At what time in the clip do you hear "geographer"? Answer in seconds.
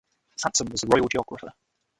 1.07-1.53